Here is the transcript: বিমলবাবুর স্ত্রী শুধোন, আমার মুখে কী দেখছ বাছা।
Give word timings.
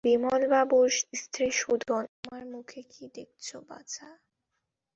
বিমলবাবুর 0.03 0.89
স্ত্রী 1.13 1.47
শুধোন, 1.51 2.03
আমার 2.21 2.43
মুখে 2.45 2.81
কী 2.83 3.03
দেখছ 3.15 3.47
বাছা। 3.67 4.07